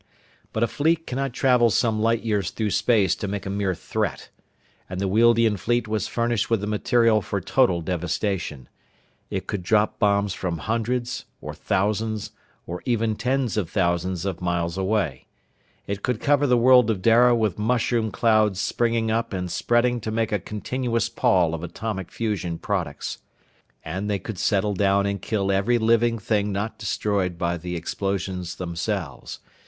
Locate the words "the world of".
16.47-17.03